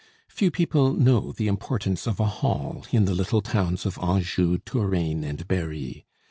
[0.29, 5.23] Few people know the importance of a hall in the little towns of Anjou, Touraine,
[5.23, 6.07] and Berry.